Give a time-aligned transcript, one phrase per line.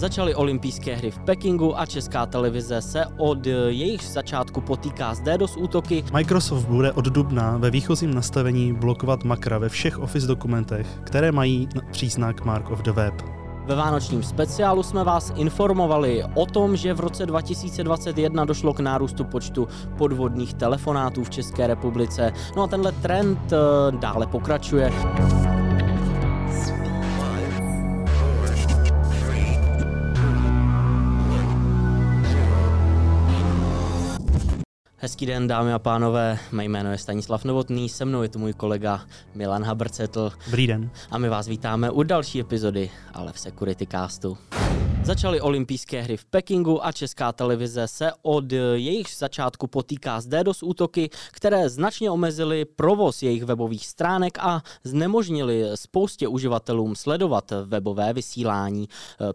[0.00, 5.56] Začaly olympijské hry v Pekingu a česká televize se od jejich začátku potýká s DDoS
[5.56, 6.04] útoky.
[6.12, 11.68] Microsoft bude od dubna ve výchozím nastavení blokovat makra ve všech Office dokumentech, které mají
[11.90, 13.14] příznak Mark of the Web.
[13.66, 19.24] Ve vánočním speciálu jsme vás informovali o tom, že v roce 2021 došlo k nárůstu
[19.24, 22.32] počtu podvodných telefonátů v České republice.
[22.56, 23.56] No a tenhle trend eh,
[23.98, 24.92] dále pokračuje.
[35.02, 36.38] Hezký den, dámy a pánové.
[36.52, 39.00] Mé jméno je Stanislav Novotný, se mnou je tu můj kolega
[39.34, 40.32] Milan Habrcetl.
[40.46, 40.90] Dobrý den.
[41.10, 44.38] A my vás vítáme u další epizody, ale v Security Castu.
[45.02, 50.62] Začaly olympijské hry v Pekingu a česká televize se od jejich začátku potýká s DDoS
[50.62, 58.88] útoky, které značně omezily provoz jejich webových stránek a znemožnili spoustě uživatelům sledovat webové vysílání.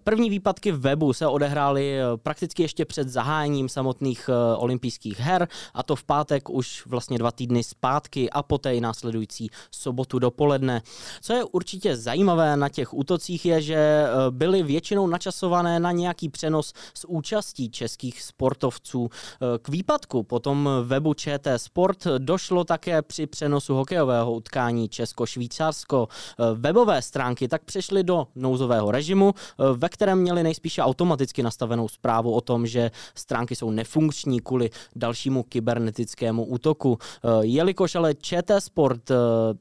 [0.03, 5.84] První výpadky v webu se odehrály prakticky ještě před zahájením samotných eh, olympijských her, a
[5.84, 10.81] to v pátek už vlastně dva týdny zpátky a poté i následující sobotu dopoledne.
[11.21, 15.91] Co je určitě zajímavé na těch útocích je, že eh, byly většinou načasované naplánované na
[15.91, 19.09] nějaký přenos s účastí českých sportovců.
[19.09, 26.07] E, k výpadku potom webu ČT Sport došlo také při přenosu hokejového utkání Česko-Švýcarsko.
[26.07, 31.87] E, webové stránky tak přešly do nouzového režimu, e, ve kterém měli nejspíše automaticky nastavenou
[31.87, 36.97] zprávu o tom, že stránky jsou nefunkční kvůli dalšímu kybernetickému útoku.
[37.41, 39.12] Jelikož ale ČT Sport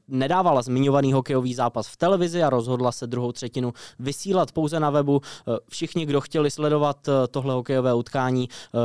[0.07, 5.21] nedávala zmiňovaný hokejový zápas v televizi a rozhodla se druhou třetinu vysílat pouze na webu,
[5.69, 8.77] všichni, kdo chtěli sledovat eh, tohle hokejové utkání, eh,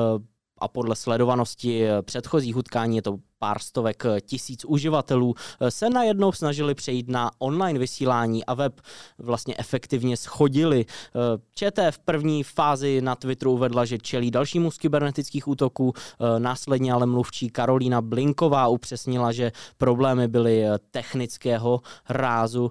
[0.61, 5.91] a podle sledovanosti eh, předchozích utkání je to pár stovek eh, tisíc uživatelů eh, se
[5.91, 8.81] najednou snažili přejít na online vysílání a web
[9.19, 10.85] vlastně efektivně schodili.
[10.87, 11.19] Eh,
[11.55, 15.93] ČT v první fázi na Twitteru uvedla, že čelí dalšímu z kybernetických útoků,
[16.39, 22.71] následně ale mluvčí Karolína Blinková upřesnila, že problémy byly technického rázu.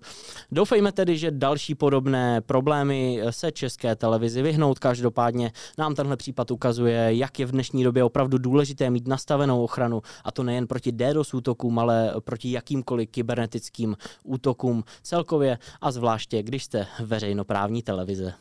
[0.52, 4.80] Doufejme tedy, že další podobné problémy se české televizi vyhnout.
[4.80, 10.02] Každopádně nám tenhle případ ukazuje, jak je v dnešní době opravdu důležité mít nastavenou ochranu
[10.24, 16.44] a to nejen nejen proti DDoS útokům, ale proti jakýmkoliv kybernetickým útokům celkově a zvláště,
[16.44, 18.34] když jste veřejnoprávní televize.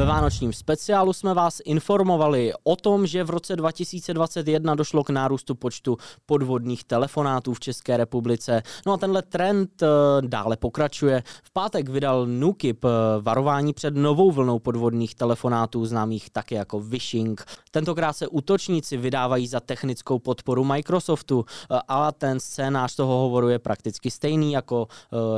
[0.00, 5.54] Ve vánočním speciálu jsme vás informovali o tom, že v roce 2021 došlo k nárůstu
[5.54, 5.96] počtu
[6.26, 8.62] podvodných telefonátů v České republice.
[8.86, 9.86] No a tenhle trend eh,
[10.20, 11.22] dále pokračuje.
[11.42, 12.88] V pátek vydal Nukip eh,
[13.20, 17.44] varování před novou vlnou podvodných telefonátů, známých také jako phishing.
[17.70, 23.58] Tentokrát se útočníci vydávají za technickou podporu Microsoftu eh, a ten scénář toho hovoru je
[23.58, 24.88] prakticky stejný, jako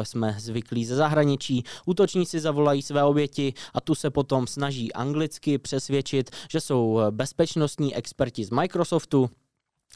[0.02, 1.64] jsme zvyklí ze zahraničí.
[1.86, 8.44] Útočníci zavolají své oběti a tu se potom snaží anglicky přesvědčit, že jsou bezpečnostní experti
[8.44, 9.30] z Microsoftu,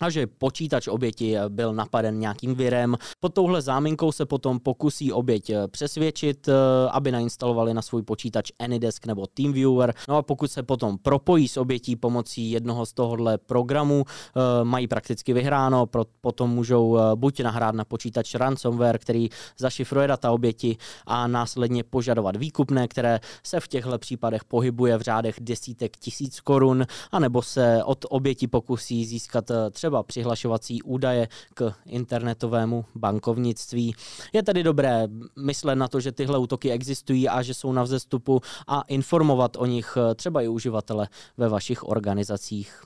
[0.00, 2.96] a že počítač oběti byl napaden nějakým virem.
[3.20, 6.52] Pod touhle záminkou se potom pokusí oběť přesvědčit, eh,
[6.90, 9.94] aby nainstalovali na svůj počítač Anydesk nebo TeamViewer.
[10.08, 14.88] No a pokud se potom propojí s obětí pomocí jednoho z tohohle programů, eh, mají
[14.88, 15.86] prakticky vyhráno,
[16.20, 22.36] potom můžou eh, buď nahrát na počítač ransomware, který zašifruje data oběti a následně požadovat
[22.36, 28.04] výkupné, které se v těchto případech pohybuje v řádech desítek tisíc korun, anebo se od
[28.08, 33.94] oběti pokusí získat třeba třeba přihlašovací údaje k internetovému bankovnictví.
[34.32, 35.08] Je tedy dobré
[35.38, 39.66] myslet na to, že tyhle útoky existují a že jsou na vzestupu a informovat o
[39.66, 42.82] nich třeba i uživatele ve vašich organizacích.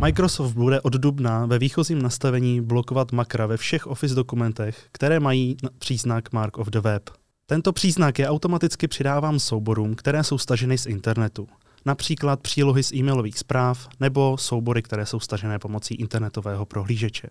[0.00, 5.56] Microsoft bude od dubna ve výchozím nastavení blokovat makra ve všech Office dokumentech, které mají
[5.78, 7.10] příznak Mark of the Web.
[7.46, 11.48] Tento příznak je automaticky přidáván souborům, které jsou staženy z internetu
[11.88, 17.28] například přílohy z e-mailových zpráv nebo soubory, které jsou stažené pomocí internetového prohlížeče.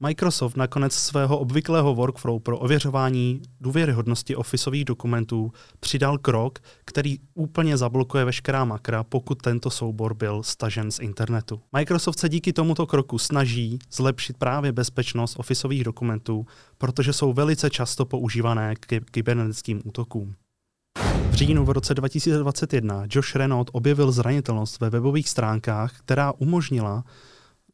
[0.00, 8.24] Microsoft nakonec svého obvyklého workflow pro ověřování důvěryhodnosti ofisových dokumentů přidal krok, který úplně zablokuje
[8.24, 11.60] veškerá makra, pokud tento soubor byl stažen z internetu.
[11.76, 16.46] Microsoft se díky tomuto kroku snaží zlepšit právě bezpečnost ofisových dokumentů,
[16.78, 20.34] protože jsou velice často používané k kybernetickým útokům.
[21.34, 27.04] V říjnu v roce 2021 Josh Renault objevil zranitelnost ve webových stránkách, která umožnila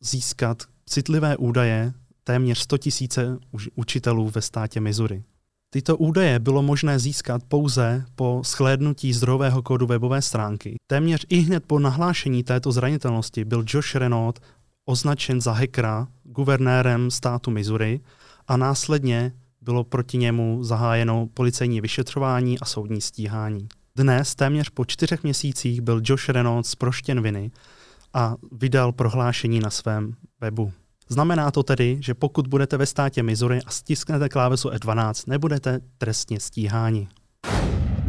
[0.00, 1.92] získat citlivé údaje
[2.24, 3.38] téměř 100 tisíce
[3.74, 5.22] učitelů ve státě Missouri.
[5.70, 10.76] Tyto údaje bylo možné získat pouze po schlédnutí zdrojového kódu webové stránky.
[10.86, 14.40] Téměř i hned po nahlášení této zranitelnosti byl Josh Renault
[14.84, 18.00] označen za hackera guvernérem státu Missouri
[18.48, 23.68] a následně bylo proti němu zahájeno policejní vyšetřování a soudní stíhání.
[23.96, 27.50] Dnes, téměř po čtyřech měsících, byl Josh Renault zproštěn viny
[28.14, 30.72] a vydal prohlášení na svém webu.
[31.08, 36.40] Znamená to tedy, že pokud budete ve státě Missouri a stisknete klávesu F12, nebudete trestně
[36.40, 37.08] stíháni.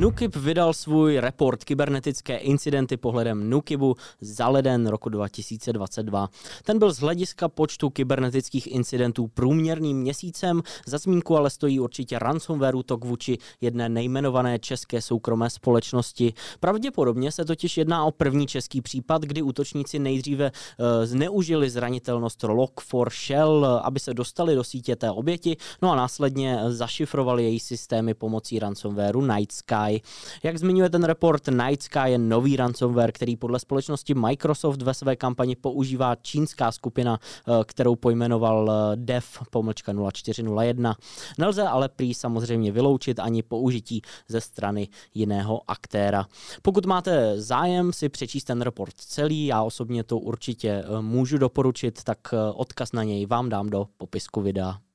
[0.02, 6.30] Nukib vydal svůj report kybernetické incidenty pohledem Nukibu za leden roku 2022.
[6.64, 10.62] Ten byl z hlediska počtu kybernetických incidentů průměrným měsícem.
[10.88, 16.34] Za zmínku ale stojí určitě ransomware útok vůči jedné nejmenované české soukromé společnosti.
[16.60, 23.82] Pravděpodobně se totiž jedná o první český případ, kdy útočníci nejdříve uh, zneužili zranitelnost Log4Shell,
[23.84, 29.22] aby se dostali do sítě té oběti, no a následně zašifrovali její systémy pomocí ransomwareu
[29.22, 29.91] Night Sky.
[30.00, 30.02] Sky.
[30.44, 35.16] Jak zmiňuje ten report, Night Sky je nový ransomware, který podle společnosti Microsoft ve své
[35.16, 40.96] kampani používá čínská skupina, eh, kterou pojmenoval eh, DEV pomlčka 0401.
[41.38, 46.26] Nelze ale prý samozřejmě vyloučit ani použití ze strany jiného aktéra.
[46.62, 52.04] Pokud máte zájem si přečíst ten report celý, já osobně to určitě eh, můžu doporučit,
[52.04, 52.18] tak
[52.54, 54.91] odkaz na něj vám dám do popisku videa.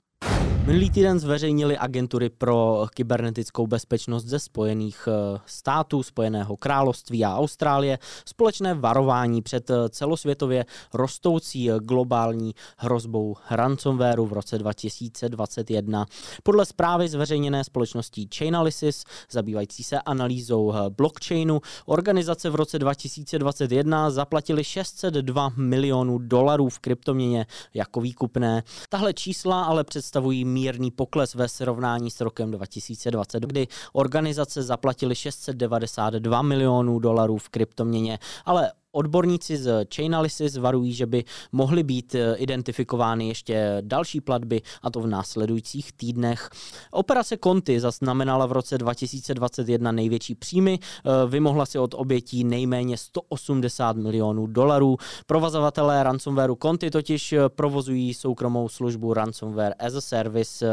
[0.66, 7.98] Minulý týden zveřejnili agentury pro kybernetickou bezpečnost ze Spojených eh, států, Spojeného království a Austrálie
[8.28, 10.64] společné varování před eh, celosvětově
[10.94, 16.06] rostoucí eh, globální hrozbou ransomwareu v roce 2021.
[16.42, 25.52] Podle zprávy zveřejněné společností Chainalysis, zabývající se analýzou blockchainu, organizace v roce 2021 zaplatili 602
[25.56, 28.62] milionů dolarů v kryptoměně jako výkupné.
[28.88, 36.42] Tahle čísla ale představují mírný pokles ve srovnání s rokem 2020, kdy organizace zaplatily 692
[36.42, 43.28] milionů dolarů v kryptoměně, ale Odborníci z Chainalysis varují, že by mohly být eh, identifikovány
[43.28, 46.50] ještě další platby, a to v následujících týdnech.
[46.90, 53.96] Operace Conti zaznamenala v roce 2021 největší příjmy, eh, vymohla si od obětí nejméně 180
[53.96, 54.96] milionů dolarů.
[55.26, 60.66] Provozovatelé ransomwareu Conti totiž eh, provozují soukromou službu Ransomware as a Service,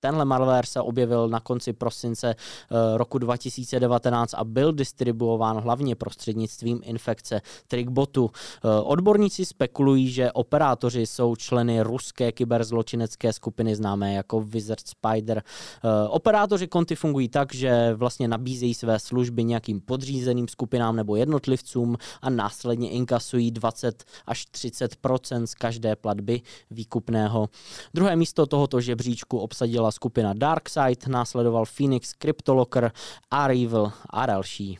[0.00, 6.80] Tenhle malware se objevil na konci prosince eh, roku 2019 a byl distribuován hlavně prostřednictvím
[6.84, 8.30] infekce Trickbotu.
[8.34, 15.42] Eh, odborníci spekulují, že operátoři jsou členy ruské kyberzločinecké skupiny známé jako Wizard Spider.
[15.84, 21.96] Eh, operátoři konty fungují tak, že vlastně nabízejí své služby nějakým podřízeným skupinám nebo jednotlivcům
[22.22, 27.48] a následně inkasují 20 až 30% z každé platby výkupného.
[27.94, 32.92] Druhé místo tohoto žebříčku obsadila skupina Darkside, následoval Phoenix, Cryptolocker,
[33.30, 34.78] Arrival a další.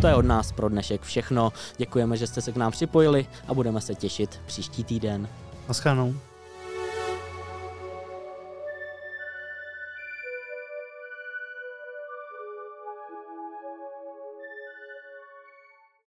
[0.00, 1.52] To je od nás pro dnešek všechno.
[1.76, 5.28] Děkujeme, že jste se k nám připojili a budeme se těšit příští týden.
[5.68, 6.14] Naschledanou.